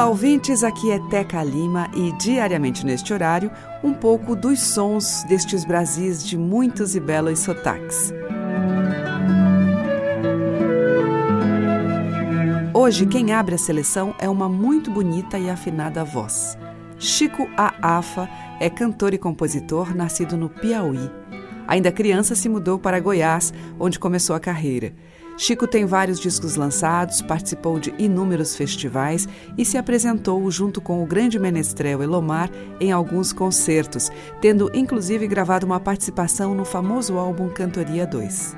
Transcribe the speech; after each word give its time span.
Olá, 0.00 0.08
ouvintes. 0.08 0.64
Aqui 0.64 0.90
é 0.90 0.98
Teca 1.10 1.44
Lima 1.44 1.90
e 1.94 2.10
diariamente 2.12 2.86
neste 2.86 3.12
horário, 3.12 3.50
um 3.84 3.92
pouco 3.92 4.34
dos 4.34 4.58
sons 4.58 5.22
destes 5.28 5.62
Brasis 5.62 6.26
de 6.26 6.38
muitos 6.38 6.96
e 6.96 7.00
belos 7.00 7.40
sotaques. 7.40 8.10
Hoje, 12.72 13.04
quem 13.04 13.34
abre 13.34 13.56
a 13.56 13.58
seleção 13.58 14.14
é 14.18 14.26
uma 14.26 14.48
muito 14.48 14.90
bonita 14.90 15.38
e 15.38 15.50
afinada 15.50 16.02
voz. 16.02 16.56
Chico 16.98 17.46
Aafa 17.54 18.26
é 18.58 18.70
cantor 18.70 19.12
e 19.12 19.18
compositor 19.18 19.94
nascido 19.94 20.34
no 20.34 20.48
Piauí. 20.48 21.10
Ainda 21.68 21.92
criança, 21.92 22.34
se 22.34 22.48
mudou 22.48 22.78
para 22.78 23.00
Goiás, 23.00 23.52
onde 23.78 23.98
começou 23.98 24.34
a 24.34 24.40
carreira. 24.40 24.94
Chico 25.40 25.66
tem 25.66 25.86
vários 25.86 26.20
discos 26.20 26.54
lançados, 26.54 27.22
participou 27.22 27.80
de 27.80 27.94
inúmeros 27.96 28.54
festivais 28.54 29.26
e 29.56 29.64
se 29.64 29.78
apresentou 29.78 30.50
junto 30.50 30.82
com 30.82 31.02
o 31.02 31.06
grande 31.06 31.38
menestrel 31.38 32.02
Elomar 32.02 32.50
em 32.78 32.92
alguns 32.92 33.32
concertos, 33.32 34.10
tendo 34.42 34.70
inclusive 34.74 35.26
gravado 35.26 35.64
uma 35.64 35.80
participação 35.80 36.54
no 36.54 36.66
famoso 36.66 37.16
álbum 37.16 37.48
Cantoria 37.48 38.06
2. 38.06 38.54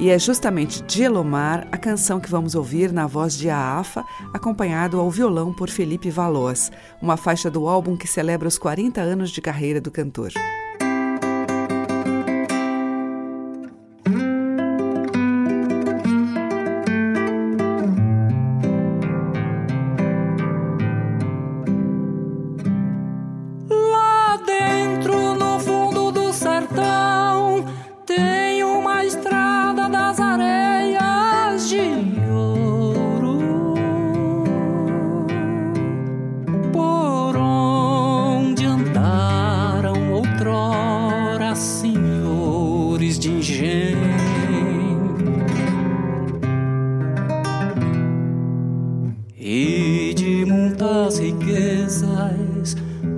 E 0.00 0.10
é 0.10 0.18
justamente 0.18 0.82
de 0.82 1.04
Elomar 1.04 1.68
a 1.70 1.78
canção 1.78 2.18
que 2.18 2.28
vamos 2.28 2.56
ouvir 2.56 2.92
na 2.92 3.06
voz 3.06 3.38
de 3.38 3.48
Aafa, 3.48 4.04
acompanhado 4.34 4.98
ao 4.98 5.08
violão 5.12 5.54
por 5.54 5.70
Felipe 5.70 6.10
Valois, 6.10 6.72
uma 7.00 7.16
faixa 7.16 7.48
do 7.48 7.68
álbum 7.68 7.96
que 7.96 8.08
celebra 8.08 8.48
os 8.48 8.58
40 8.58 9.00
anos 9.00 9.30
de 9.30 9.40
carreira 9.40 9.80
do 9.80 9.92
cantor. 9.92 10.32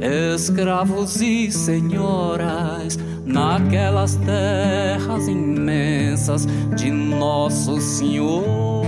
Escravos 0.01 1.20
e 1.20 1.51
senhoras 1.51 2.98
naquelas 3.25 4.17
terras 4.17 5.29
imensas 5.29 6.47
de 6.77 6.91
Nosso 6.91 7.81
Senhor. 7.81 8.80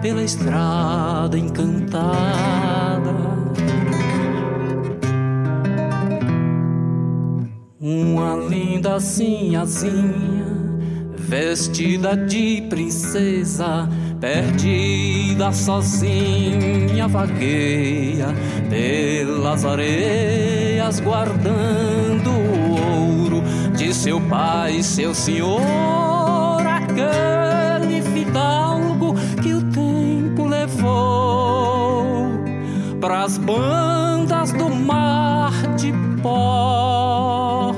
Pela 0.00 0.22
estrada 0.22 1.38
encantada. 1.38 3.10
Uma 7.78 8.36
linda 8.48 8.98
sinhazinha, 9.00 10.46
vestida 11.16 12.16
de 12.16 12.62
princesa, 12.68 13.88
perdida 14.20 15.52
sozinha, 15.52 17.06
vagueia 17.08 18.28
pelas 18.68 19.64
areias, 19.64 21.00
guardando 21.00 22.30
o 22.30 23.22
ouro 23.22 23.42
de 23.76 23.94
seu 23.94 24.20
pai, 24.20 24.82
seu 24.82 25.14
senhor, 25.14 25.60
aquele 26.66 28.02
fidalgo 28.02 28.59
pras 33.00 33.38
bandas 33.38 34.52
do 34.52 34.68
mar 34.68 35.52
de 35.76 35.92
pó. 36.22 37.74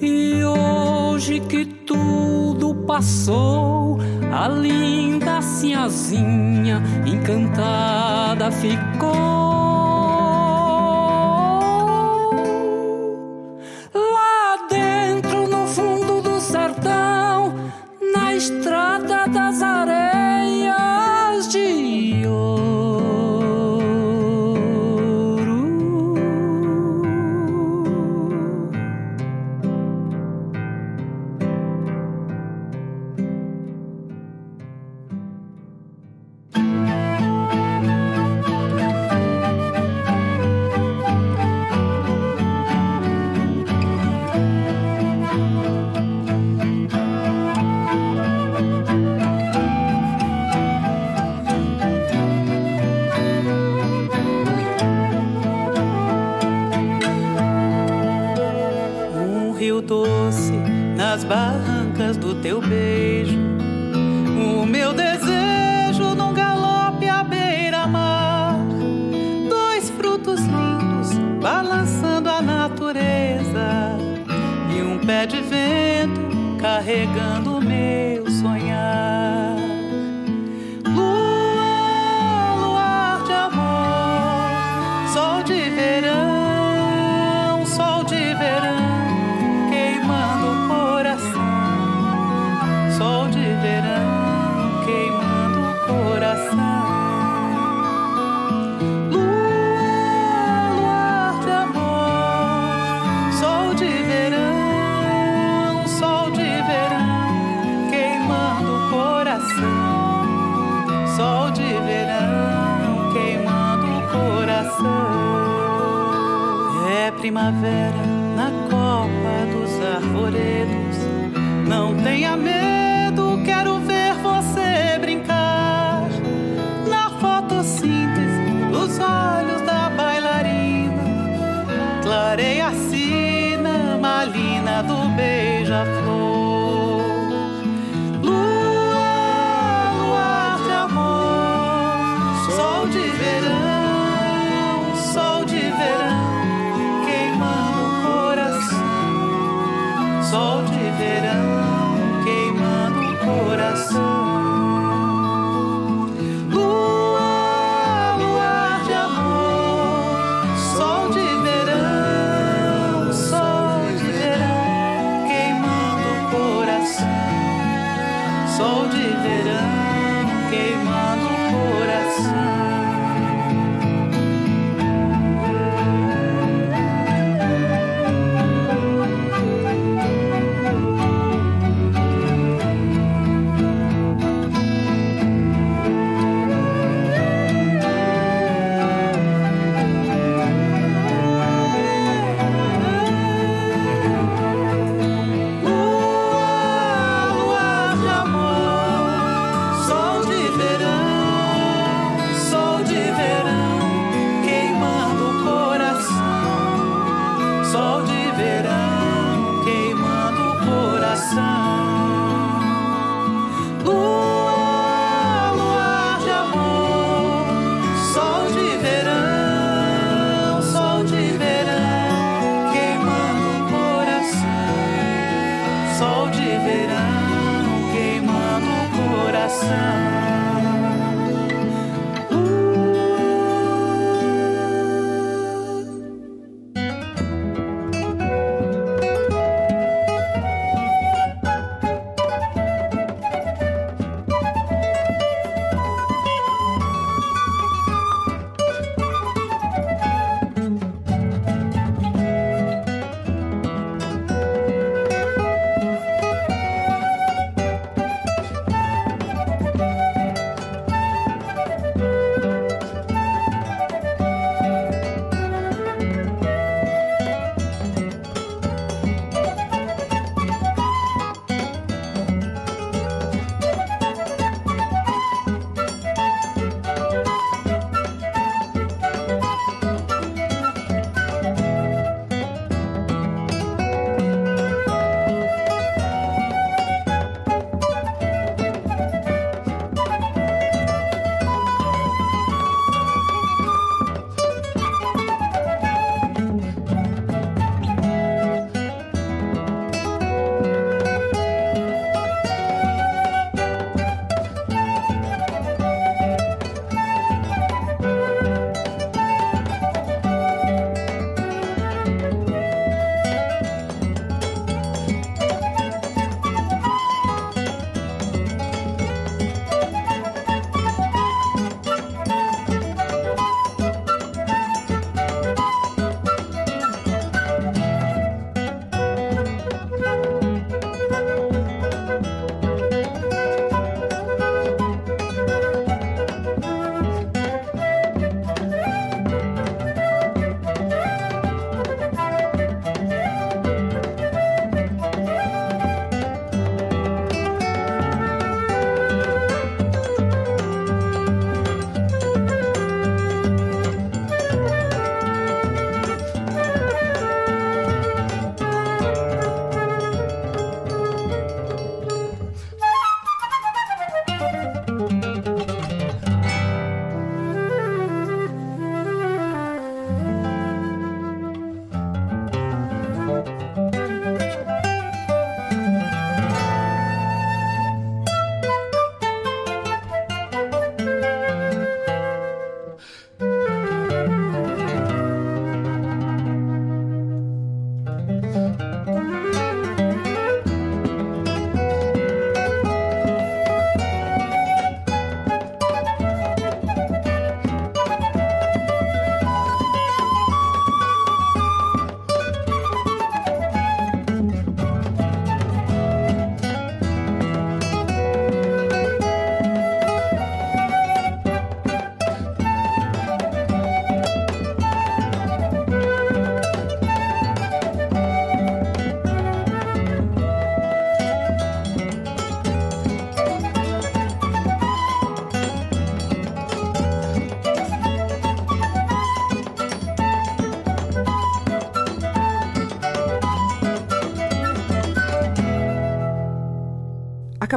E 0.00 0.44
hoje 0.44 1.40
que 1.40 1.64
tudo 1.64 2.74
passou, 2.86 3.98
a 4.32 4.48
linda 4.48 5.42
sinhazinha 5.42 6.82
encantada 7.04 8.50
ficou. 8.52 9.57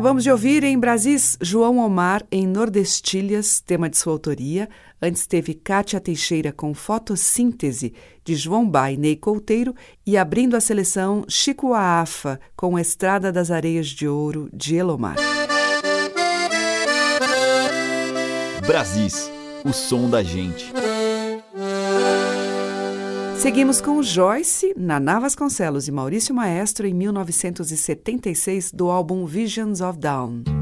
Acabamos 0.02 0.24
de 0.24 0.32
ouvir 0.32 0.64
em 0.64 0.80
Brasis 0.80 1.38
João 1.40 1.78
Omar 1.78 2.26
em 2.32 2.48
Nordestilhas, 2.48 3.62
tema 3.62 3.88
de 3.88 4.00
sua 4.00 4.14
autoria. 4.14 4.68
Antes 5.00 5.28
teve 5.28 5.54
Kátia 5.54 6.00
Teixeira 6.00 6.52
com 6.52 6.74
Fotossíntese, 6.74 7.94
de 8.26 8.34
João 8.34 8.68
Bainei 8.68 9.16
Couteiro, 9.16 9.76
e 10.04 10.18
abrindo 10.18 10.58
a 10.58 10.60
seleção 10.60 11.24
Chico 11.30 11.76
Aafa 11.76 12.40
com 12.56 12.80
Estrada 12.80 13.32
das 13.32 13.52
Areias 13.52 13.90
de 13.90 14.08
Ouro, 14.08 14.50
de 14.52 14.76
Elomar. 14.76 15.18
Brasis, 18.66 19.32
o 19.64 19.72
som 19.72 20.10
da 20.10 20.24
gente. 20.24 20.74
Seguimos 23.42 23.82
com 23.82 24.04
Joyce, 24.04 24.72
Naná 24.78 25.20
Vasconcelos 25.20 25.88
e 25.88 25.92
Maurício 25.92 26.32
Maestro 26.32 26.86
em 26.86 26.94
1976 26.94 28.72
do 28.72 28.92
álbum 28.92 29.26
Visions 29.26 29.82
of 29.82 29.98
Down. 29.98 30.61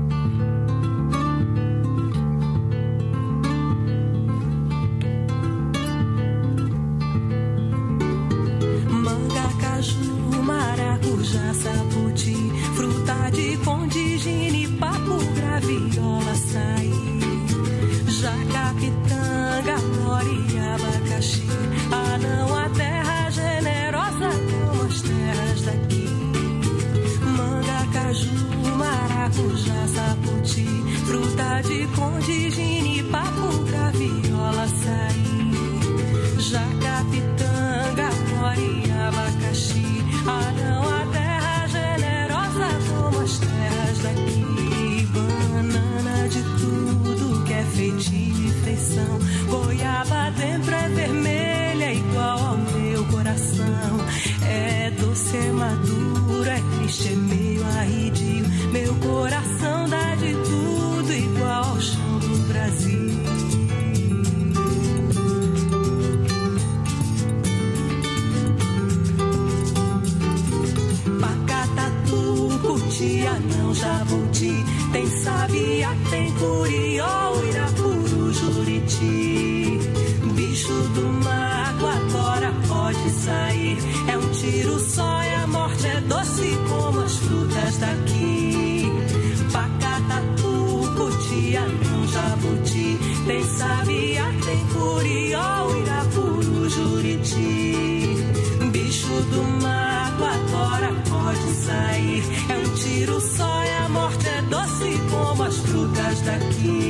as 105.50 105.58
frutas 105.62 106.22
daqui. 106.22 106.89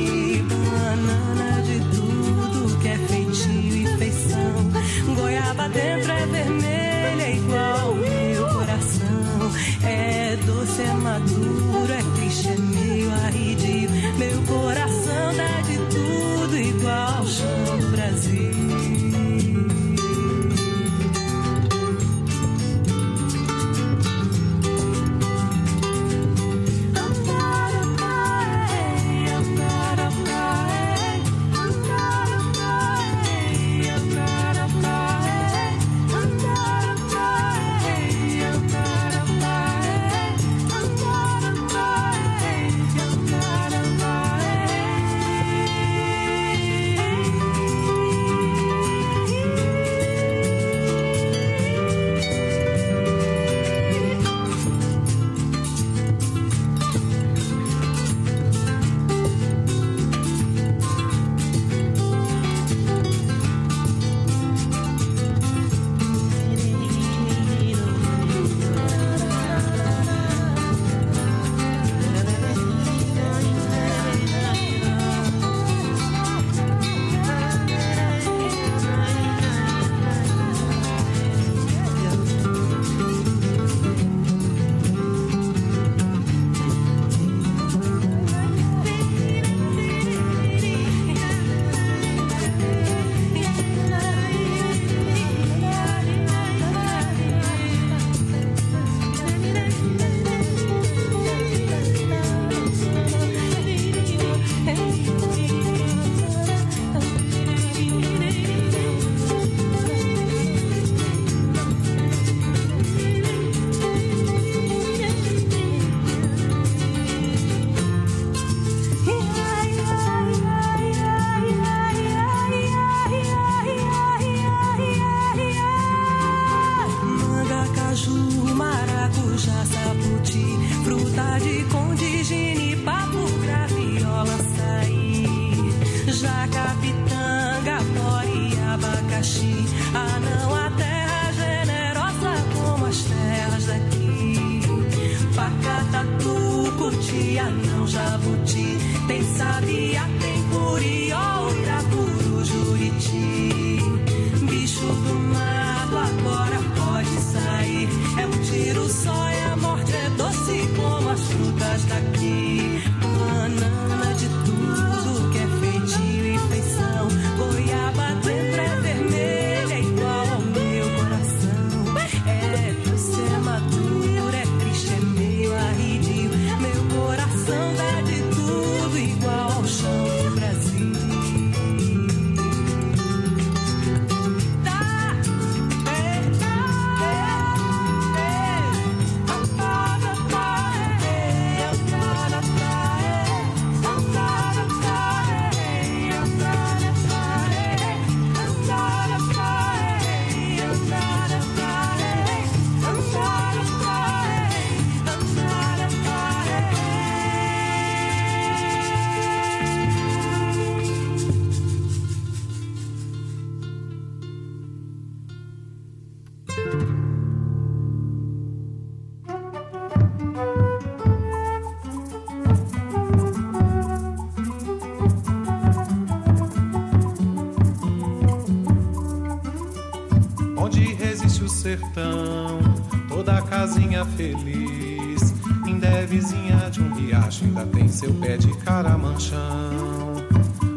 Sertão, 231.80 232.60
toda 233.08 233.40
casinha 233.42 234.04
feliz. 234.04 235.34
Ainda 235.64 235.86
é 235.86 236.06
vizinha 236.06 236.68
de 236.70 236.82
um 236.82 236.92
riacho, 236.94 237.44
ainda 237.44 237.64
tem 237.66 237.88
seu 237.88 238.12
pé 238.14 238.36
de 238.36 238.54
caramanchão. 238.58 239.38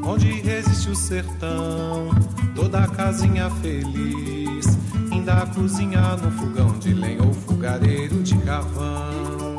Onde 0.05 0.31
resiste 0.41 0.89
o 0.89 0.95
sertão, 0.95 2.09
toda 2.55 2.87
casinha 2.87 3.49
feliz. 3.61 4.77
Ainda 5.11 5.45
cozinha 5.47 6.15
no 6.17 6.31
fogão 6.31 6.79
de 6.79 6.93
lenha 6.93 7.23
ou 7.23 7.33
fogareiro 7.33 8.21
de 8.23 8.37
carvão. 8.37 9.57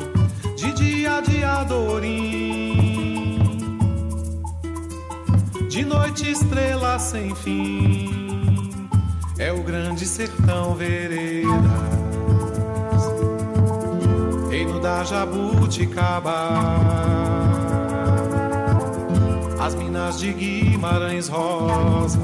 De 0.55 0.71
dia 0.73 1.21
de 1.21 1.43
adorim, 1.43 2.77
de 5.69 5.85
noite 5.85 6.31
estrela 6.31 6.97
sem 6.97 7.35
fim 7.35 8.14
é 9.45 9.53
o 9.53 9.61
grande 9.61 10.07
sertão 10.07 10.73
veredas, 10.73 11.51
reino 14.49 14.79
da 14.79 15.03
jabuticaba, 15.03 16.49
as 19.59 19.75
minas 19.75 20.19
de 20.19 20.33
Guimarães 20.33 21.27
Rosa, 21.27 22.19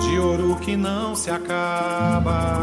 de 0.00 0.18
ouro 0.20 0.54
que 0.60 0.76
não 0.76 1.16
se 1.16 1.28
acaba, 1.28 2.56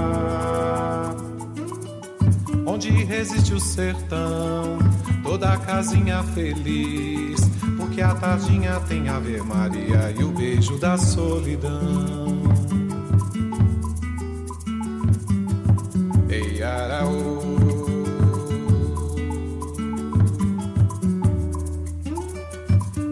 onde 2.65 2.91
resiste 2.91 3.53
o 3.53 3.59
sertão, 3.59 4.79
toda 5.21 5.57
casinha 5.57 6.23
feliz 6.23 7.54
que 7.95 8.01
a 8.01 8.13
tardinha 8.13 8.77
tem 8.81 9.07
Ave 9.07 9.41
Maria 9.41 10.13
e 10.19 10.21
o 10.21 10.29
beijo 10.29 10.77
da 10.77 10.97
solidão. 10.97 12.43
Ei, 16.27 16.61
Araú. 16.61 17.39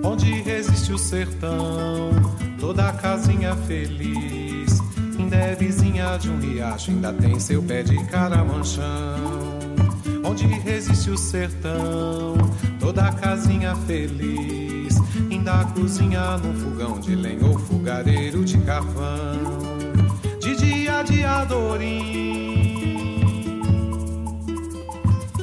Onde 0.03 0.41
resiste 0.41 0.91
o 0.91 0.97
sertão, 0.97 2.11
toda 2.59 2.89
a 2.89 2.91
casinha 2.91 3.55
feliz. 3.55 4.81
Ainda 5.17 5.37
é 5.37 5.55
vizinha 5.55 6.17
de 6.17 6.29
um 6.29 6.39
riacho, 6.39 6.91
ainda 6.91 7.13
tem 7.13 7.39
seu 7.39 7.63
pé 7.63 7.83
de 7.83 8.03
caramanchão. 8.07 8.83
Onde 10.25 10.45
resiste 10.45 11.09
o 11.09 11.17
sertão, 11.17 12.35
toda 12.81 13.05
a 13.05 13.13
casinha 13.13 13.77
feliz 13.87 14.62
ainda 15.43 15.65
cozinha 15.73 16.37
num 16.37 16.53
fogão 16.55 16.99
de 16.99 17.15
lenha 17.15 17.45
ou 17.45 17.59
fogareiro 17.59 18.45
de 18.45 18.57
carvão. 18.59 19.37
De 20.39 20.55
dia 20.55 21.03
de 21.03 21.25
adorim, 21.25 22.81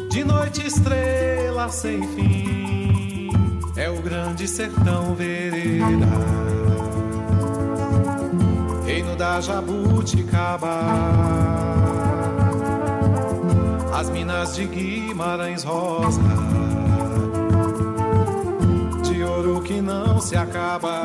de 0.08 0.24
noite 0.24 0.66
estrela 0.66 1.68
sem 1.68 2.02
fim, 2.14 3.28
é 3.76 3.90
o 3.90 4.00
grande 4.00 4.48
sertão 4.48 5.14
vereda. 5.14 6.06
Reino 8.86 9.14
da 9.16 9.40
jabuticaba, 9.40 10.80
as 13.94 14.08
minas 14.08 14.56
de 14.56 14.64
Guimarães 14.66 15.62
Rosa 15.62 16.49
ouro 19.40 19.62
que 19.62 19.80
não 19.80 20.20
se 20.20 20.36
acaba. 20.36 21.02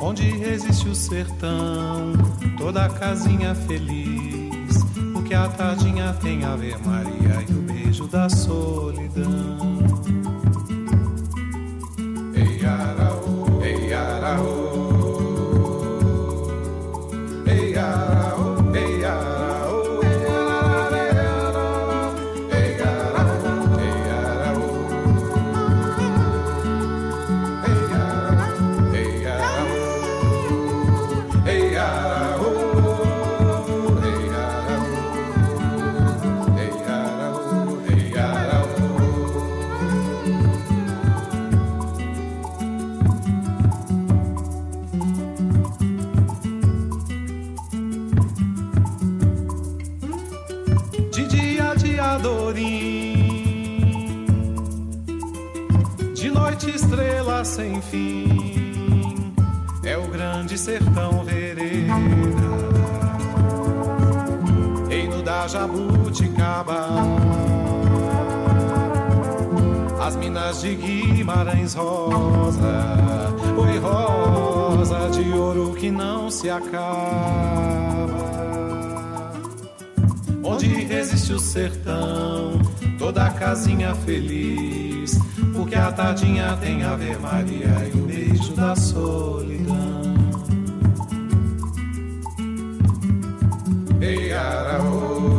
Onde 0.00 0.30
resiste 0.30 0.88
o 0.88 0.94
sertão, 0.94 2.12
toda 2.58 2.84
a 2.84 2.88
casinha 2.88 3.54
feliz. 3.54 4.84
Porque 5.12 5.34
a 5.34 5.48
tardinha 5.48 6.12
tem 6.20 6.44
Ave 6.44 6.76
Maria 6.84 7.44
e 7.48 7.52
o 7.52 7.62
beijo 7.62 8.06
da 8.06 8.28
solidão. 8.28 9.78
Ei, 12.34 12.64
Araú, 12.64 13.62
ei, 13.62 13.92
Araú. 13.92 14.85
Sertão 60.66 61.22
vereda, 61.22 61.94
reino 64.88 65.22
da 65.22 65.46
jabuticaba, 65.46 66.88
as 70.04 70.16
minas 70.16 70.62
de 70.62 70.74
Guimarães 70.74 71.74
rosa, 71.74 72.84
oi 73.56 73.78
rosa 73.78 75.08
de 75.10 75.30
ouro 75.38 75.72
que 75.74 75.88
não 75.88 76.28
se 76.32 76.50
acaba. 76.50 78.16
Onde 80.42 80.66
resiste 80.66 81.32
o 81.32 81.38
sertão, 81.38 82.60
toda 82.98 83.26
a 83.26 83.30
casinha 83.30 83.94
feliz 83.94 85.16
porque 85.54 85.76
a 85.76 85.92
tadinha 85.92 86.56
tem 86.60 86.82
Ave 86.82 87.16
Maria 87.18 87.88
e 87.94 87.98
o 87.98 88.02
beijo 88.04 88.52
da 88.54 88.74
solidão. 88.74 90.05
Ei, 94.00 94.32
Araú. 94.32 95.35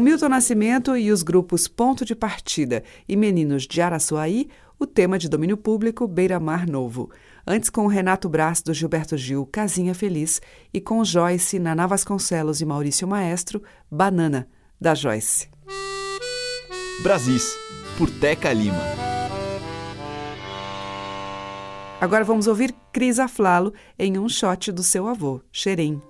Com 0.00 0.04
Milton 0.04 0.30
Nascimento 0.30 0.96
e 0.96 1.12
os 1.12 1.22
grupos 1.22 1.68
Ponto 1.68 2.06
de 2.06 2.14
Partida 2.14 2.82
e 3.06 3.14
Meninos 3.14 3.64
de 3.64 3.82
Araçuaí, 3.82 4.48
o 4.78 4.86
tema 4.86 5.18
de 5.18 5.28
domínio 5.28 5.58
público 5.58 6.08
Beira 6.08 6.40
Mar 6.40 6.66
Novo. 6.66 7.10
Antes 7.46 7.68
com 7.68 7.86
Renato 7.86 8.26
Brás 8.26 8.62
do 8.62 8.72
Gilberto 8.72 9.14
Gil, 9.18 9.44
Casinha 9.44 9.94
Feliz, 9.94 10.40
e 10.72 10.80
com 10.80 11.04
Joyce, 11.04 11.58
Naná 11.58 11.86
Vasconcelos 11.86 12.62
e 12.62 12.64
Maurício 12.64 13.06
Maestro, 13.06 13.62
Banana, 13.90 14.48
da 14.80 14.94
Joyce. 14.94 15.50
Brasis, 17.02 17.54
por 17.98 18.08
Teca 18.08 18.54
Lima. 18.54 18.80
Agora 22.00 22.24
vamos 22.24 22.46
ouvir 22.46 22.74
Cris 22.90 23.18
Aflalo 23.18 23.74
em 23.98 24.18
um 24.18 24.30
shot 24.30 24.72
do 24.72 24.82
seu 24.82 25.06
avô, 25.06 25.42
Xerém. 25.52 26.00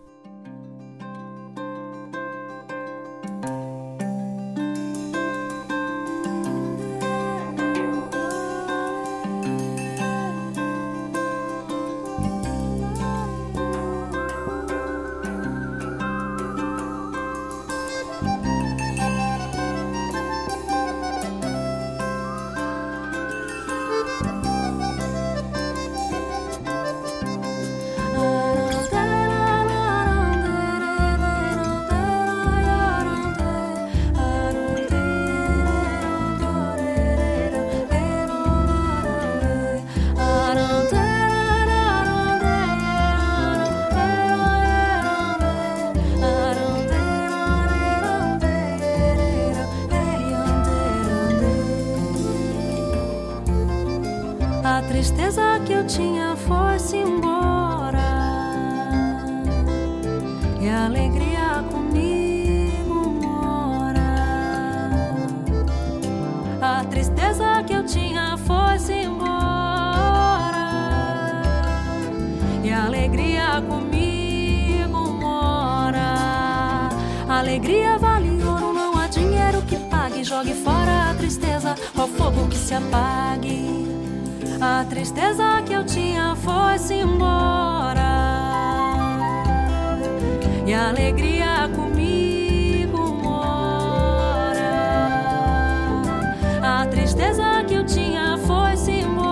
Tristeza 96.91 97.65
que 97.67 97.75
eu 97.75 97.85
tinha 97.87 98.39
foi-se 98.47 98.91
embora. 98.91 99.31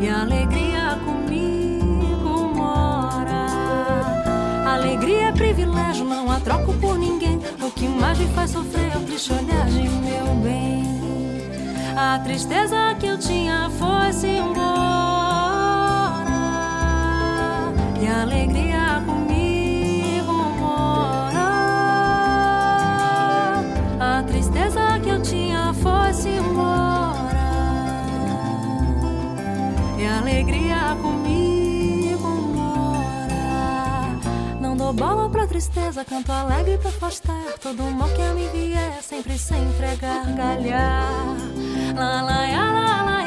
E 0.00 0.08
a 0.08 0.22
alegria 0.22 0.74
Alegria 4.94 5.28
é 5.28 5.32
privilégio, 5.32 6.04
não 6.04 6.30
a 6.30 6.40
troco 6.40 6.72
por 6.74 6.98
ninguém. 6.98 7.40
O 7.60 7.70
que 7.70 7.86
mais 7.86 8.18
me 8.18 8.26
faz 8.28 8.50
sofrer 8.50 8.92
é 8.92 8.96
o 8.96 9.00
triste 9.00 9.32
olhar 9.32 9.66
de 9.66 9.88
meu 9.88 10.34
bem. 10.42 10.84
A 11.96 12.18
tristeza 12.18 12.94
que 12.98 13.06
eu 13.06 13.18
tinha 13.18 13.70
foi-se 13.78 14.26
embora. 14.26 14.64
E 18.00 18.06
a 18.06 18.22
alegria 18.22 18.83
bola 34.94 35.28
pra 35.28 35.46
tristeza, 35.46 36.04
canto 36.04 36.32
alegre 36.32 36.78
pra 36.78 36.88
afastar 36.88 37.58
todo 37.60 37.82
mal 37.90 38.08
que 38.10 38.22
a 38.22 38.34
mim 38.34 38.48
vier, 38.52 39.02
sempre, 39.02 39.36
sempre 39.38 39.96
gargalhar. 39.96 41.36
La 41.94 42.22
la 42.22 42.46
ya, 42.46 42.64
la 42.72 43.02
la 43.08 43.18
ya, 43.22 43.23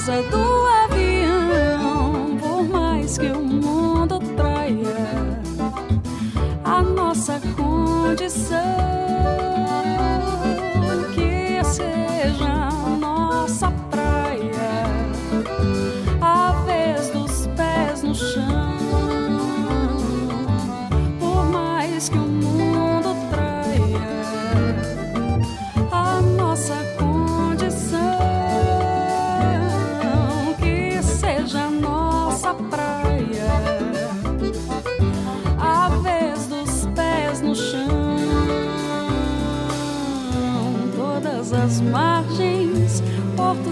asa 0.00 0.22
do 0.22 0.66
avião. 0.84 2.38
Por 2.40 2.64
mais 2.64 3.18
que 3.18 3.26
o 3.26 3.40
mundo 3.40 4.18
traia 4.34 5.42
a 6.64 6.80
nossa 6.80 7.38
condição, 7.54 8.89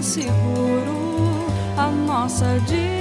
seguro, 0.09 1.45
a 1.77 1.91
nossa 1.91 2.59
direção. 2.61 2.98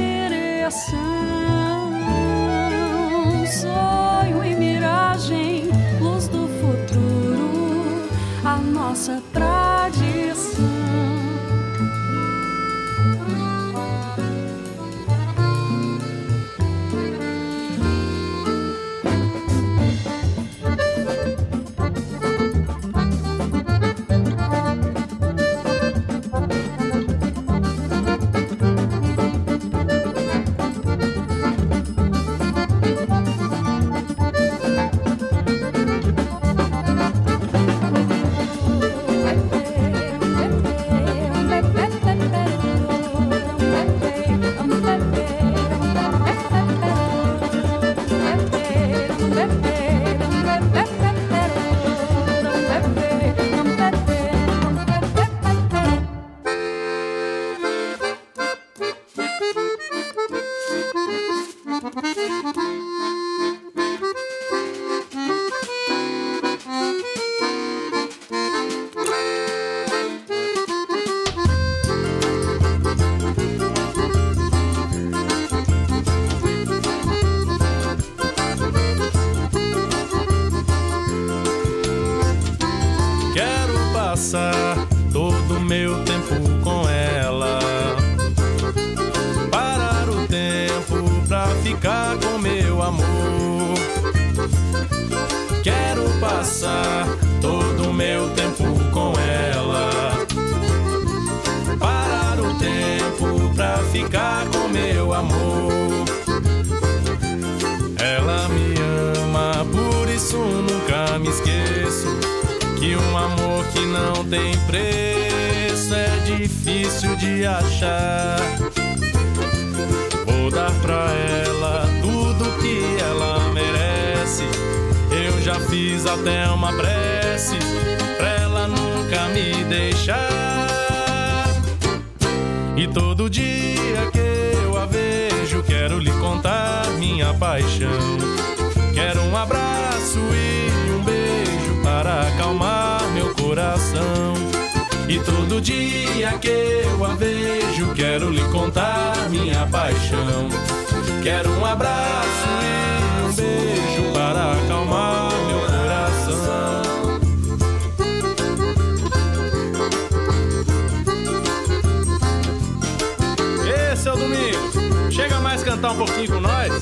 Cantar 165.79 165.93
um 165.93 165.97
pouquinho 165.97 166.29
com 166.29 166.41
nós. 166.41 166.73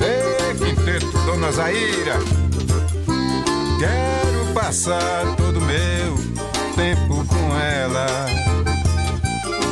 Ei, 0.00 0.54
quinteto, 0.54 1.06
dona 1.26 1.52
Zaira. 1.52 2.18
Quero 3.78 4.54
passar 4.54 5.36
todo 5.36 5.60
meu 5.60 6.14
tempo 6.74 7.24
com 7.26 7.58
ela. 7.58 8.06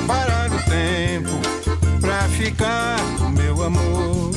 Parar 0.07 0.51
o 0.53 0.63
tempo 0.71 1.31
pra 2.01 2.29
ficar 2.29 2.99
com 3.19 3.31
meu 3.31 3.63
amor. 3.63 4.33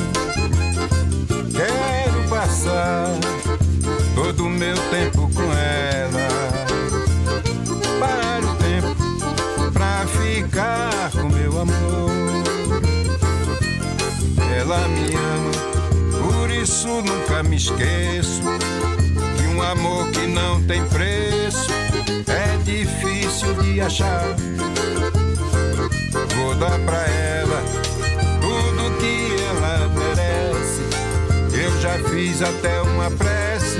Quero 1.51 2.29
passar 2.29 3.17
todo 4.15 4.45
o 4.45 4.49
meu 4.49 4.77
tempo 4.89 5.29
com 5.33 5.53
ela. 5.53 6.27
Parar 7.99 8.43
o 8.43 8.55
tempo 8.55 9.71
pra 9.73 10.05
ficar 10.07 11.11
com 11.11 11.27
meu 11.27 11.59
amor. 11.59 12.06
Ela 14.67 14.85
me 14.89 15.15
ama, 15.15 16.27
por 16.27 16.51
isso 16.51 16.89
nunca 16.89 17.41
me 17.41 17.55
esqueço. 17.55 18.41
Que 19.37 19.47
um 19.47 19.61
amor 19.61 20.11
que 20.11 20.27
não 20.27 20.61
tem 20.63 20.83
preço 20.87 21.69
é 22.27 22.57
difícil 22.65 23.53
de 23.61 23.79
achar. 23.79 24.25
Vou 26.35 26.53
dar 26.55 26.77
pra 26.79 27.01
ela 27.07 27.63
tudo 28.41 28.97
que 28.97 29.37
ela 29.41 29.87
merece. 29.87 30.81
Eu 31.53 31.79
já 31.79 31.97
fiz 32.09 32.41
até 32.41 32.81
uma 32.81 33.09
prece 33.11 33.79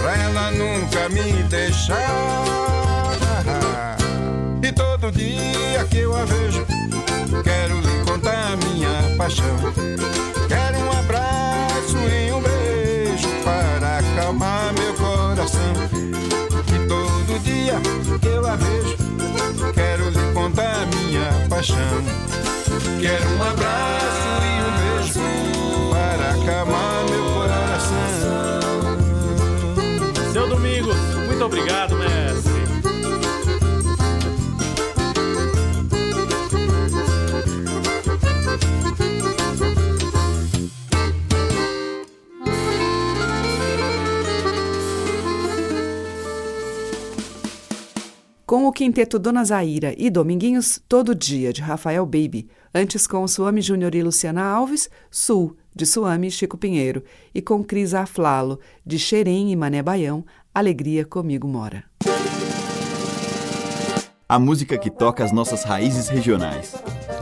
pra 0.00 0.16
ela 0.18 0.52
nunca 0.52 1.08
me 1.08 1.42
deixar. 1.48 1.96
todo 4.72 5.10
dia 5.10 5.84
que 5.90 5.98
eu 5.98 6.16
a 6.16 6.24
vejo, 6.24 6.64
lhe 8.26 8.32
contar 8.32 8.56
minha 8.56 9.16
paixão. 9.16 9.56
Quero 10.48 10.78
um 10.78 10.90
abraço 10.98 11.96
e 11.96 12.32
um 12.32 12.40
beijo 12.42 13.28
para 13.44 13.98
acalmar 13.98 14.72
meu 14.74 14.94
coração. 14.94 15.72
E 16.74 16.78
todo 16.88 17.38
dia 17.42 17.74
que 18.20 18.26
eu 18.26 18.46
a 18.46 18.56
vejo, 18.56 18.96
quero 19.72 20.10
lhe 20.10 20.32
contar 20.32 20.86
minha 20.86 21.30
paixão. 21.48 21.76
Quero 23.00 23.28
um 23.30 23.42
abraço 23.42 24.42
e 24.42 24.60
um 24.62 24.72
beijo 24.80 25.20
para 25.90 26.30
acalmar 26.30 27.04
meu 27.08 27.24
coração. 27.34 28.60
Seu 30.32 30.48
Domingos, 30.48 30.96
muito 31.26 31.44
obrigado, 31.44 31.96
mestre. 31.96 32.15
Com 48.46 48.64
o 48.64 48.70
quinteto 48.70 49.18
Dona 49.18 49.44
Zaira 49.44 49.92
e 49.98 50.08
Dominguinhos, 50.08 50.80
Todo 50.88 51.16
Dia, 51.16 51.52
de 51.52 51.60
Rafael 51.60 52.06
Baby. 52.06 52.48
Antes 52.72 53.04
com 53.04 53.26
Suame 53.26 53.60
Júnior 53.60 53.92
e 53.92 54.04
Luciana 54.04 54.44
Alves, 54.44 54.88
Sul, 55.10 55.56
de 55.74 55.84
Suame 55.84 56.28
e 56.28 56.30
Chico 56.30 56.56
Pinheiro. 56.56 57.02
E 57.34 57.42
com 57.42 57.64
Cris 57.64 57.92
Aflalo, 57.92 58.60
de 58.86 59.00
Xerém 59.00 59.50
e 59.50 59.56
Mané 59.56 59.82
Baião, 59.82 60.24
Alegria 60.54 61.04
Comigo 61.04 61.48
Mora. 61.48 61.82
A 64.28 64.38
música 64.38 64.78
que 64.78 64.90
toca 64.90 65.24
as 65.24 65.32
nossas 65.32 65.64
raízes 65.64 66.06
regionais. 66.06 66.76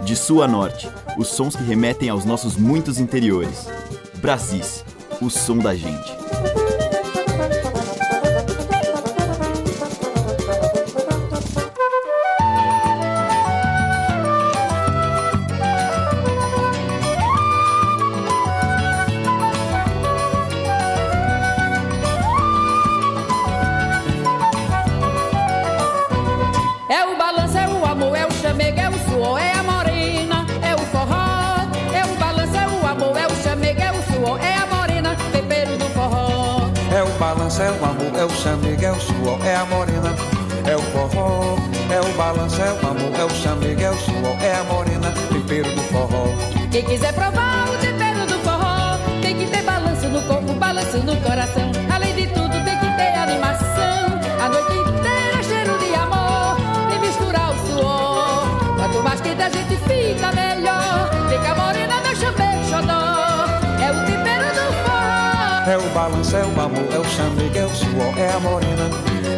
De 0.05 0.14
sul 0.14 0.42
a 0.42 0.46
norte, 0.46 0.90
os 1.16 1.28
sons 1.28 1.57
que 1.57 1.62
remetem 1.62 2.11
aos 2.11 2.26
nossos 2.26 2.55
muitos 2.55 3.01
interiores. 3.01 3.66
Brasis, 4.16 4.84
o 5.22 5.30
som 5.30 5.57
da 5.57 5.74
gente. 5.74 6.63
Amor, 38.49 38.82
é 38.82 38.90
o 38.90 38.95
é 38.95 39.01
suor, 39.01 39.47
é 39.47 39.55
a 39.57 39.64
morena, 39.64 40.14
é 40.66 40.76
o 40.76 40.82
forró. 40.82 41.57
É 41.90 42.01
o 42.01 42.12
balanço, 42.16 42.61
é 42.61 42.72
o 42.72 42.86
amor, 42.88 43.20
é 43.20 43.24
o 43.24 43.30
chamego, 43.30 43.80
é 43.80 43.90
o 43.90 43.95
suor, 43.95 44.36
é 44.42 44.55
a 44.55 44.64
morena, 44.64 45.12
tempero 45.30 45.74
do 45.74 45.82
forró. 45.82 46.26
Quem 46.70 46.84
quiser 46.84 47.12
provar 47.12 47.68
o 47.68 47.78
tempero 47.78 48.26
do 48.26 48.38
forró, 48.40 48.99
tem 49.20 49.36
que 49.36 49.47
ter 49.47 49.62
balanço 49.62 50.09
no 50.09 50.22
corpo, 50.22 50.53
balanço 50.55 50.99
no 50.99 51.16
coração. 51.20 51.63
É 66.93 66.99
o 66.99 67.03
é 67.03 67.09
chamego, 67.09 67.59
é 67.59 67.64
o 67.64 67.70
suor, 67.70 68.18
é 68.18 68.32
a 68.32 68.41
morena, 68.41 68.91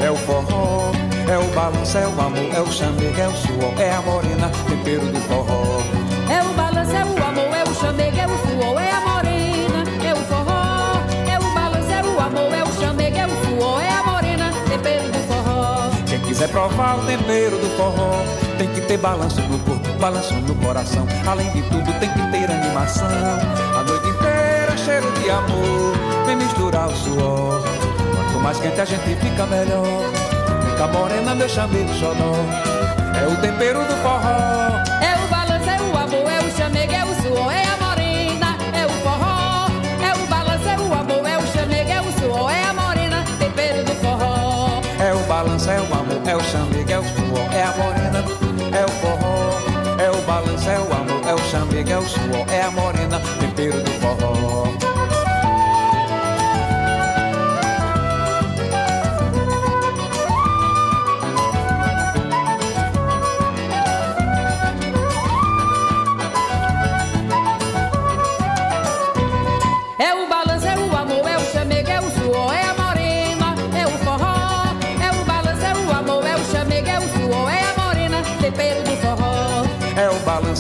é 0.03 0.11
o 0.11 0.17
forró. 0.17 0.93
É 1.29 1.39
o 1.39 1.45
balanço, 1.55 1.99
é 1.99 2.07
o 2.07 2.21
amor, 2.21 2.55
é 2.55 2.61
o 2.61 2.71
chamego, 2.71 3.21
é 3.21 3.27
o 3.27 3.33
suor, 3.33 3.81
é 3.81 3.91
a 3.91 4.01
morena, 4.03 4.51
tempero 4.69 5.07
do 5.07 5.21
forró. 5.23 5.83
É 6.31 6.43
o 6.43 6.55
balanço, 6.55 6.93
é 6.93 7.05
o 7.05 7.25
amor, 7.25 7.55
é 7.55 7.65
o 7.65 7.75
chamego, 7.75 8.21
é 8.21 8.27
o 8.27 8.39
suor, 8.39 8.81
é 8.81 8.91
a 8.93 9.01
morena, 9.01 9.85
é 10.05 10.13
o 10.13 10.17
forró. 10.17 11.03
É 11.29 11.39
o 11.39 11.55
balanço, 11.55 11.91
é 11.91 12.03
o 12.03 12.21
amor, 12.21 12.55
é 12.55 12.63
o 12.63 12.73
chamego, 12.81 13.17
é 13.19 13.27
o 13.27 13.31
suor, 13.31 13.83
é 13.83 13.89
a 13.89 14.03
morena, 14.05 14.53
tempero 14.69 15.09
do 15.11 15.19
forró. 15.27 15.91
Quem 16.07 16.21
quiser 16.21 16.49
provar 16.49 16.99
o 16.99 17.07
tempero 17.07 17.59
do 17.59 17.77
forró, 17.77 18.23
tem 18.57 18.69
que 18.69 18.81
ter 18.83 18.99
balanço 18.99 19.41
no 19.43 19.59
corpo, 19.59 19.89
balanço 19.99 20.35
no 20.35 20.55
coração. 20.55 21.07
Além 21.27 21.51
de 21.51 21.63
tudo, 21.63 21.93
tem 21.99 22.09
que 22.09 22.31
ter 22.31 22.51
animação. 22.51 23.09
A 23.77 23.83
noite 23.83 24.09
inteira 24.09 24.57
cheiro 24.87 25.11
de 25.21 25.29
amor, 25.29 25.97
vem 26.27 26.37
misturar 26.37 26.89
o 26.89 26.96
mais 28.47 28.61
quente 28.61 28.81
a 28.81 28.85
gente 28.85 29.17
fica 29.17 29.45
melhor. 29.47 29.85
Fica 30.71 30.87
morena, 30.87 31.35
meu 31.35 31.49
chamego 31.49 31.93
xodó. 31.95 32.33
É 33.21 33.27
o 33.27 33.35
tempero 33.41 33.81
do 33.81 33.97
forró. 34.05 34.85
É 35.03 35.17
o 35.17 35.27
balanço, 35.27 35.69
é 35.69 35.81
o 35.83 35.99
amor, 35.99 36.31
é 36.31 36.39
o 36.39 36.51
chamego, 36.57 36.93
é 36.95 37.05
o 37.05 37.15
suor, 37.23 37.53
é 37.53 37.65
a 37.65 37.77
morena, 37.85 38.57
é 38.73 38.87
o 38.87 38.91
forró. 39.03 39.67
É 40.01 40.15
o 40.15 40.27
balanço, 40.29 40.69
é 40.69 40.79
o 40.79 40.95
amor, 40.95 41.27
é 41.27 41.37
o 41.37 41.47
chamego, 41.49 41.91
é 41.91 42.01
o 42.01 42.13
suor, 42.13 42.51
é 42.53 42.63
a 42.63 42.73
morena, 42.73 43.25
tempero 43.41 43.85
do 43.85 43.95
forró. 43.97 44.81
É 45.01 45.13
o 45.13 45.19
balanço, 45.27 45.69
é 45.69 45.81
o 45.81 45.85
amor, 45.93 46.23
é 46.25 46.37
o 46.37 46.45
chamego, 46.45 46.93
é 46.93 46.99
o 47.01 47.03
suor, 47.03 47.53
é 47.53 47.63
a 47.65 47.73
morena, 47.73 48.25
é 48.79 48.85
o 48.85 48.89
forró. 49.01 49.59
É 49.99 50.11
o 50.13 50.23
balanço, 50.23 50.71
é 50.71 50.79
o 50.79 50.93
amor, 50.95 51.21
é 51.27 51.35
o 51.35 51.39
chamego, 51.51 51.91
é 51.91 51.99
o 51.99 52.03
suor, 52.03 52.47
é 52.49 52.63
a 52.63 52.71
morena, 52.71 53.21
tempero 53.41 53.83
do 53.83 53.91
forró. 54.01 54.96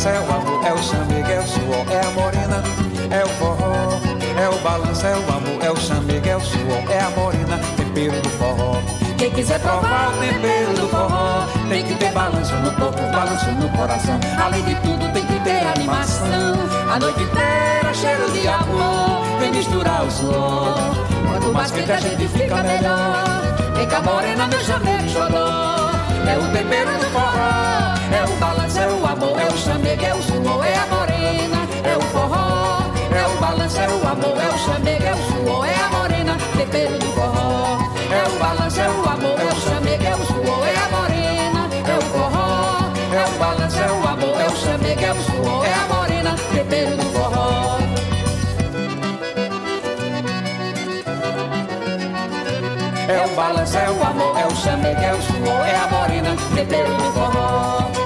É 0.08 0.20
o 0.20 0.34
amor, 0.34 0.66
é 0.66 0.72
o 0.72 0.78
chamego, 0.78 1.30
é 1.30 1.38
o 1.38 1.46
suor, 1.46 1.86
é 1.90 2.06
a 2.06 2.10
morena, 2.10 2.62
é 3.10 3.24
o 3.24 3.28
forró. 3.28 4.16
É 4.38 4.48
o 4.50 4.58
balanço, 4.58 5.06
é 5.06 5.16
o 5.16 5.34
amor, 5.34 5.64
é 5.64 5.70
o 5.70 5.76
chamego, 5.76 6.28
é 6.28 6.36
o 6.36 6.40
suor, 6.40 6.90
é 6.90 7.00
a 7.00 7.10
morena, 7.10 7.58
tempero 7.76 8.20
do 8.20 8.28
forró. 8.28 8.82
Quem 9.16 9.30
quiser 9.30 9.58
Provar 9.60 10.10
o 10.10 10.18
tempero 10.18 10.74
do 10.74 10.88
forró, 10.88 11.46
tem 11.70 11.82
que 11.82 11.94
ter 11.94 12.12
balanço 12.12 12.54
no 12.56 12.70
corpo, 12.72 13.00
balanço 13.10 13.50
no 13.52 13.68
coração. 13.70 14.20
Além 14.38 14.62
de 14.62 14.74
tudo, 14.76 15.10
tem 15.14 15.24
que 15.24 15.40
ter 15.40 15.66
animação. 15.66 16.54
A 16.92 16.98
noite 16.98 17.22
inteira, 17.22 17.94
cheiro 17.94 18.30
de 18.30 18.46
amor, 18.46 19.38
vem 19.40 19.52
misturar 19.52 20.04
o 20.04 20.10
suor. 20.10 20.76
Quanto 21.30 21.52
mais 21.54 21.70
quente 21.70 21.92
a 21.92 21.96
gente 21.98 22.28
fica 22.28 22.62
melhor. 22.62 23.24
Vem 23.74 23.88
cá, 23.88 24.02
morena, 24.02 24.46
meu 24.48 24.60
chamego, 24.60 25.08
xodó. 25.08 25.90
É 26.28 26.36
o 26.36 26.52
tempero 26.52 26.90
do 26.98 27.06
forró, 27.06 27.94
é 28.12 28.24
o 28.24 28.36
balanço, 28.38 28.65
é 30.04 30.14
o 30.14 30.22
chamego, 30.22 30.34
é 30.34 30.36
o 30.36 30.42
suor, 30.42 30.66
é 30.66 30.76
a 30.76 30.86
morena, 30.86 31.68
é 31.84 31.96
o 31.96 32.00
forró. 32.00 32.82
É 33.10 33.26
o 33.26 33.40
balanço, 33.40 33.80
é 33.80 33.88
o 33.88 34.08
amor, 34.08 34.42
é 34.42 34.48
o 34.48 34.58
chamego, 34.58 35.04
é 35.04 35.12
o 35.12 35.16
suor, 35.16 35.66
é 35.66 35.74
a 35.74 35.88
morena, 35.88 36.36
tempero 36.56 36.98
do 36.98 37.06
forró. 37.06 37.78
É 38.10 38.28
o 38.28 38.38
balanço, 38.38 38.80
é 38.80 38.88
o 38.88 39.08
amor, 39.08 39.40
é 39.40 39.44
o 39.44 39.56
chamego, 39.56 40.04
é 40.04 40.14
o 40.14 40.26
suor, 40.26 40.66
é 40.66 40.76
a 40.76 40.88
morena, 40.96 41.68
é 41.88 41.98
o 41.98 42.02
forró. 42.02 42.92
É 43.12 43.24
o 43.24 43.38
balanço, 43.38 43.78
é 43.78 43.92
o 43.92 44.08
amor, 44.08 44.40
é 44.40 44.46
o 44.46 44.56
chamego, 44.56 45.04
é 45.04 45.12
o 45.12 45.22
suor, 45.22 45.64
é 45.64 45.74
a 45.74 45.94
morena, 45.94 46.36
tempero 46.52 46.96
do 46.96 47.04
forró. 47.12 47.78
É 53.08 53.24
o 53.24 53.36
balanço, 53.36 53.78
é 53.78 53.90
o 53.90 54.02
amor, 54.02 54.38
é 54.38 54.46
o 54.46 54.56
chamego, 54.56 55.00
é 55.00 55.12
o 55.12 55.22
suor, 55.22 55.66
é 55.66 55.76
a 55.76 55.86
morena, 55.88 56.36
tempero 56.54 56.94
do 56.94 57.12
forró. 57.12 58.05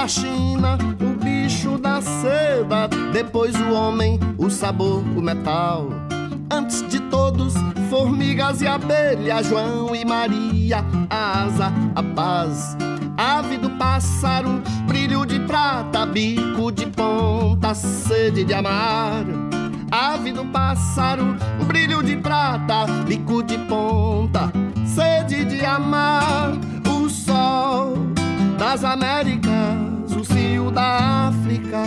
da 0.00 0.08
China, 0.08 0.78
o 0.98 1.22
bicho 1.22 1.76
da 1.76 2.00
seda, 2.00 2.88
depois 3.12 3.54
o 3.54 3.74
homem, 3.74 4.18
o 4.38 4.48
sabor, 4.48 5.02
o 5.14 5.20
metal. 5.20 5.90
Antes 6.50 6.88
de 6.88 7.00
todos, 7.10 7.52
formigas 7.90 8.62
e 8.62 8.66
abelha, 8.66 9.42
João 9.42 9.94
e 9.94 10.02
Maria, 10.02 10.82
a 11.10 11.42
asa, 11.42 11.70
a 11.94 12.02
paz. 12.02 12.78
Ave 13.18 13.58
do 13.58 13.68
pássaro, 13.72 14.62
brilho 14.86 15.26
de 15.26 15.38
prata, 15.40 16.06
bico 16.06 16.72
de 16.72 16.86
ponta, 16.86 17.74
sede 17.74 18.42
de 18.42 18.54
amar. 18.54 19.26
Ave 19.90 20.32
do 20.32 20.46
pássaro, 20.46 21.36
brilho 21.66 22.02
de 22.02 22.16
prata, 22.16 22.86
bico 23.06 23.42
de 23.42 23.58
ponta, 23.58 24.50
sede 24.86 25.44
de 25.44 25.62
amar. 25.62 26.52
O 26.88 27.06
sol 27.10 27.98
das 28.60 28.84
Américas, 28.84 29.89
o 30.20 30.24
cio 30.24 30.70
da 30.70 31.28
África, 31.28 31.78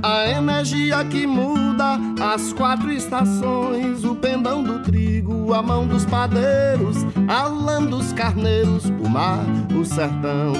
a 0.00 0.28
energia 0.28 1.04
que 1.04 1.26
muda 1.26 1.98
as 2.32 2.52
quatro 2.52 2.92
estações, 2.92 4.04
o 4.04 4.14
pendão 4.14 4.62
do 4.62 4.80
trigo, 4.84 5.52
a 5.52 5.60
mão 5.60 5.84
dos 5.84 6.04
padeiros, 6.06 6.98
a 7.26 7.48
lã 7.48 7.84
dos 7.84 8.12
carneiros, 8.12 8.84
o 8.84 9.08
mar, 9.08 9.44
o 9.74 9.84
sertão. 9.84 10.52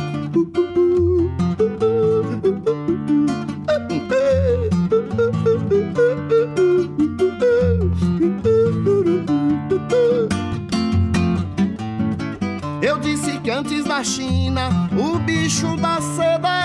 Eu 12.82 12.99
disse 12.99 13.38
que 13.38 13.51
antes 13.51 13.84
da 13.84 14.03
China, 14.03 14.88
o 14.99 15.18
bicho 15.20 15.76
da 15.76 16.01
seda, 16.01 16.57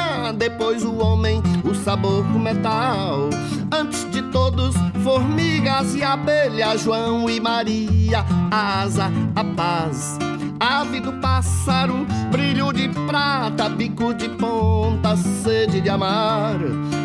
depois 0.64 0.86
o 0.86 0.96
homem, 1.00 1.44
o 1.66 1.76
sabor 1.76 2.24
do 2.24 2.40
metal. 2.40 3.30
Antes 3.70 4.10
de 4.12 4.22
todos, 4.32 4.74
formigas 5.04 5.94
e 5.94 6.02
abelha, 6.02 6.78
João 6.78 7.30
e 7.30 7.38
Maria, 7.38 8.24
a 8.50 8.84
asa, 8.84 9.12
a 9.36 9.44
paz. 9.44 10.18
Ave 10.62 11.02
do 11.02 11.12
pássaro, 11.20 12.08
brilho 12.32 12.72
de 12.72 12.88
prata, 13.06 13.68
bico 13.68 14.14
de 14.14 14.30
ponta, 14.30 15.18
sede 15.18 15.82
de 15.82 15.90
amar. 15.90 16.56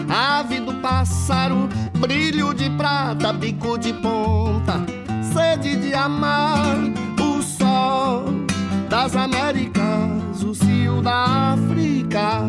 Ave 0.08 0.60
do 0.60 0.74
pássaro, 0.74 1.68
brilho 1.98 2.54
de 2.54 2.70
prata, 2.70 3.32
bico 3.32 3.76
de 3.76 3.92
ponta, 3.92 4.74
sede 5.32 5.74
de 5.74 5.94
amar. 5.94 6.76
O 7.20 7.42
sol 7.42 8.26
das 8.88 9.16
Américas, 9.16 10.44
o 10.44 10.54
cio 10.54 11.02
da 11.02 11.54
África, 11.54 12.42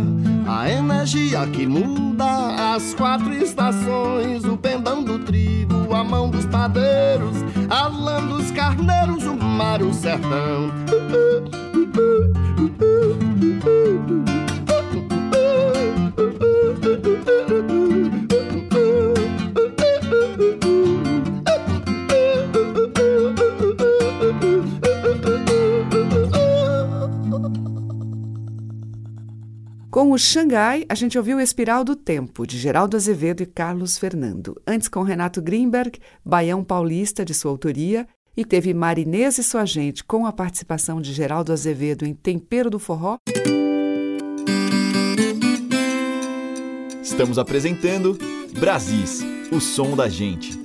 a 0.49 0.67
energia 0.67 1.45
que 1.45 1.67
muda 1.67 2.73
as 2.73 2.95
quatro 2.95 3.31
estações, 3.31 4.43
o 4.45 4.57
pendão 4.57 5.03
do 5.03 5.19
trigo, 5.19 5.93
a 5.93 6.03
mão 6.03 6.27
dos 6.27 6.45
padeiros, 6.47 7.37
a 7.69 7.87
lã 7.87 8.25
dos 8.25 8.49
carneiros, 8.49 9.25
o 9.25 9.35
mar, 9.35 9.83
o 9.83 9.93
sertão. 9.93 10.71
Com 29.99 30.13
o 30.13 30.17
Xangai, 30.17 30.85
a 30.87 30.95
gente 30.95 31.17
ouviu 31.17 31.41
Espiral 31.41 31.83
do 31.83 31.93
Tempo, 31.93 32.47
de 32.47 32.57
Geraldo 32.57 32.95
Azevedo 32.95 33.43
e 33.43 33.45
Carlos 33.45 33.97
Fernando. 33.97 34.55
Antes, 34.65 34.87
com 34.87 35.03
Renato 35.03 35.41
Greenberg, 35.41 35.99
Baião 36.23 36.63
Paulista, 36.63 37.25
de 37.25 37.33
sua 37.33 37.51
autoria. 37.51 38.07
E 38.37 38.45
teve 38.45 38.73
Marinês 38.73 39.37
e 39.39 39.43
sua 39.43 39.65
gente, 39.65 40.01
com 40.05 40.25
a 40.25 40.31
participação 40.31 41.01
de 41.01 41.11
Geraldo 41.11 41.51
Azevedo 41.51 42.05
em 42.05 42.13
Tempero 42.13 42.69
do 42.69 42.79
Forró. 42.79 43.17
Estamos 47.03 47.37
apresentando 47.37 48.17
Brasis, 48.57 49.19
o 49.51 49.59
som 49.59 49.97
da 49.97 50.07
gente. 50.07 50.57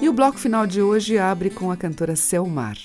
E 0.00 0.08
o 0.08 0.12
bloco 0.12 0.38
final 0.38 0.64
de 0.64 0.80
hoje 0.80 1.18
abre 1.18 1.50
com 1.50 1.72
a 1.72 1.76
cantora 1.76 2.14
Selmar. 2.14 2.76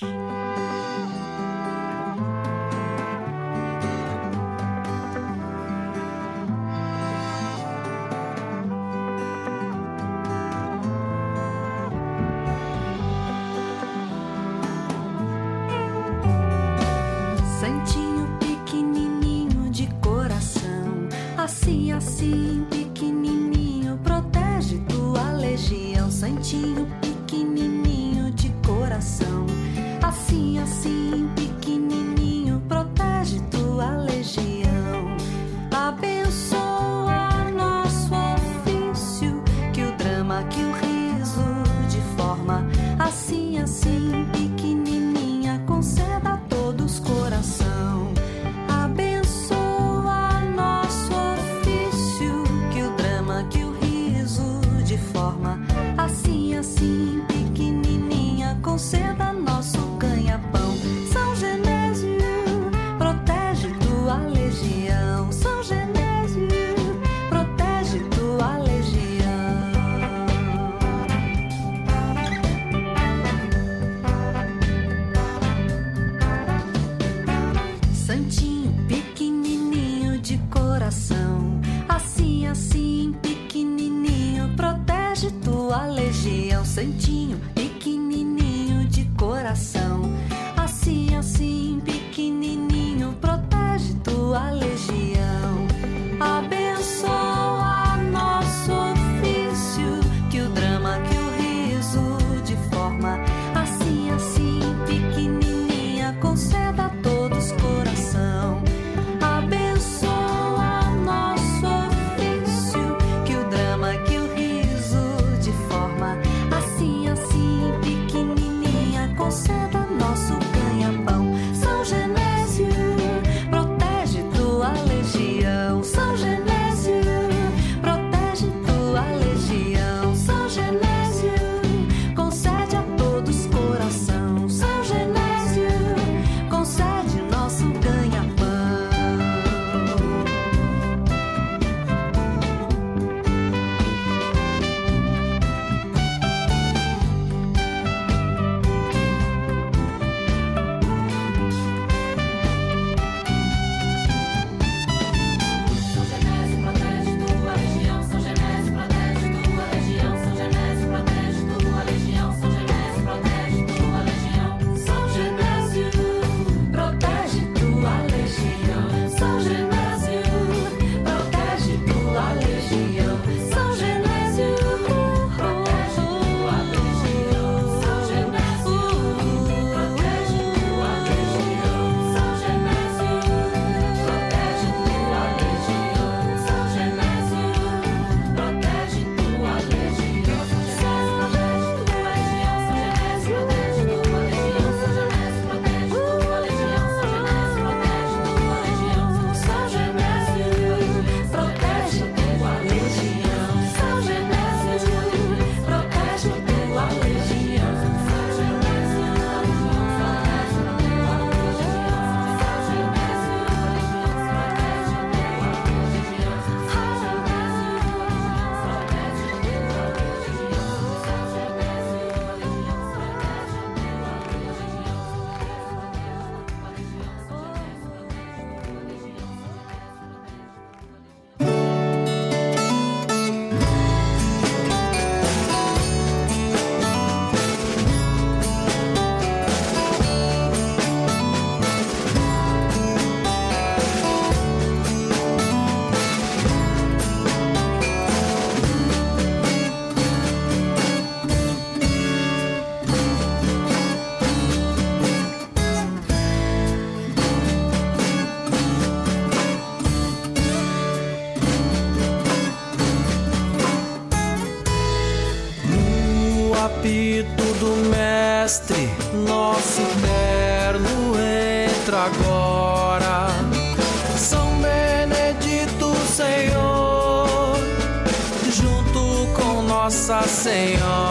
Nossa 280.24 281.03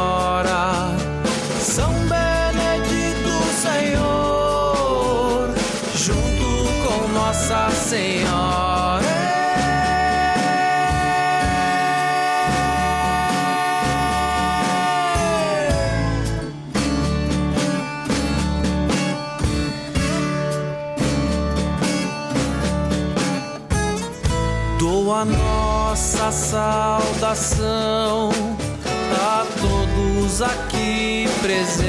aqui 31.46 31.83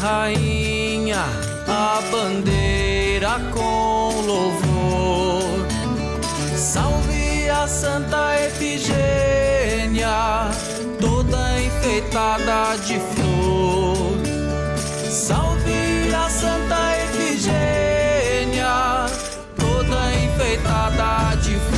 rainha, 0.00 1.24
a 1.66 2.00
bandeira 2.10 3.40
com 3.52 4.20
louvor. 4.24 5.66
Salve 6.56 7.48
a 7.50 7.66
Santa 7.66 8.36
Efigênia, 8.46 10.08
toda 11.00 11.60
enfeitada 11.60 12.76
de 12.86 13.00
flor. 13.00 14.18
Salve 15.10 16.14
a 16.14 16.30
Santa 16.30 16.96
Efigênia, 17.04 18.66
toda 19.56 20.14
enfeitada 20.14 21.36
de 21.36 21.56
flor. 21.56 21.77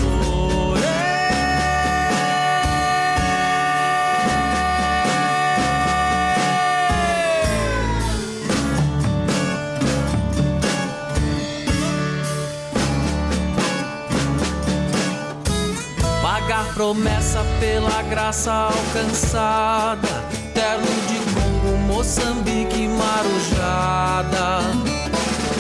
Promessa 16.91 17.38
pela 17.61 18.03
graça 18.03 18.51
alcançada, 18.51 20.09
terno 20.53 20.86
de 21.07 21.20
Congo, 21.32 21.76
Moçambique, 21.86 22.88
Marujada. 22.88 24.59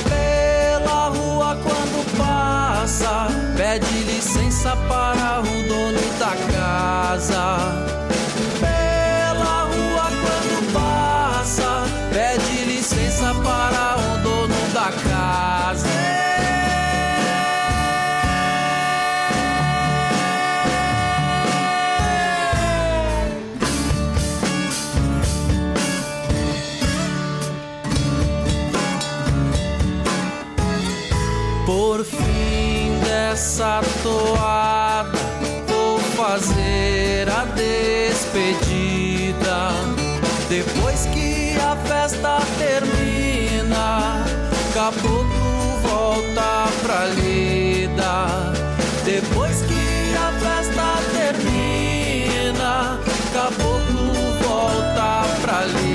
Pela 0.08 1.08
rua 1.10 1.56
quando 1.62 2.18
passa, 2.18 3.28
pede 3.56 3.86
licença 4.02 4.74
para 4.88 5.40
o 5.42 5.68
dono 5.68 6.18
da 6.18 6.34
casa. 6.52 8.09
Toada, 34.02 35.18
vou 35.66 35.98
fazer 35.98 37.28
a 37.28 37.44
despedida. 37.54 38.80
Depois 40.48 41.06
que 41.06 41.56
a 41.58 41.76
festa 41.76 42.40
termina, 42.58 44.24
caboclo 44.74 45.78
volta 45.82 46.68
pra 46.82 47.06
lida. 47.06 48.52
Depois 49.04 49.62
que 49.62 50.14
a 50.16 50.32
festa 50.40 50.98
termina, 51.12 52.98
caboclo 53.32 54.12
volta 54.42 55.24
pra 55.40 55.64
lida. 55.64 55.89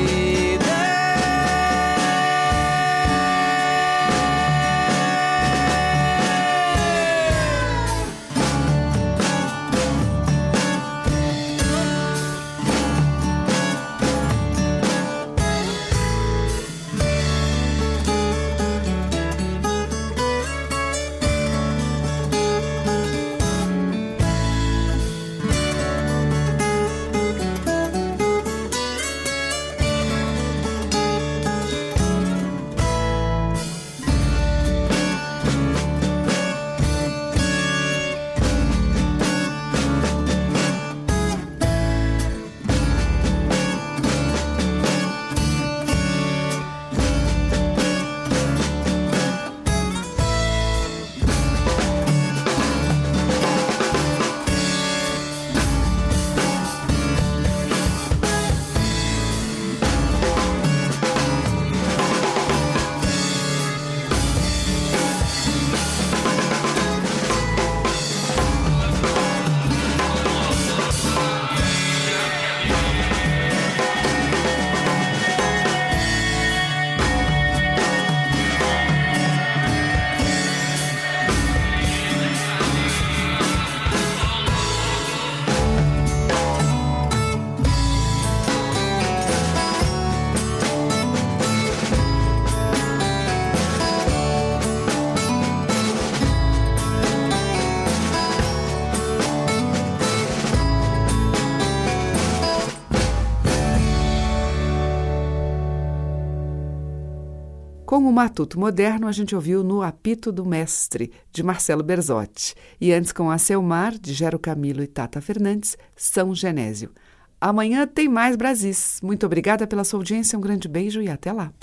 Com 107.96 108.10
o 108.10 108.12
Matuto 108.12 108.60
Moderno, 108.60 109.08
a 109.08 109.12
gente 109.14 109.34
ouviu 109.34 109.64
No 109.64 109.82
Apito 109.82 110.30
do 110.30 110.46
Mestre, 110.46 111.14
de 111.32 111.42
Marcelo 111.42 111.82
Berzotti. 111.82 112.54
E 112.80 112.92
antes, 112.92 113.14
com 113.14 113.32
a 113.32 113.38
Selmar, 113.38 113.98
de 113.98 114.12
Gero 114.12 114.38
Camilo 114.38 114.84
e 114.84 114.88
Tata 114.88 115.22
Fernandes, 115.22 115.78
São 115.96 116.36
Genésio. 116.36 116.92
Amanhã 117.40 117.88
tem 117.88 118.10
mais 118.10 118.36
Brasis. 118.36 119.00
Muito 119.02 119.26
obrigada 119.26 119.66
pela 119.66 119.86
sua 119.86 120.02
audiência, 120.02 120.38
um 120.38 120.42
grande 120.42 120.68
beijo 120.68 121.02
e 121.02 121.10
até 121.10 121.32
lá. 121.32 121.54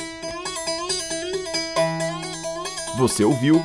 Você 2.97 3.23
ouviu 3.25 3.61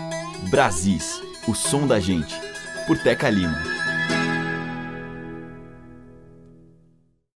Brasis, 0.50 1.22
o 1.48 1.56
som 1.56 1.88
da 1.88 2.02
gente, 2.02 2.36
por 2.86 2.98
Teca 2.98 3.30
Lima. 3.30 3.77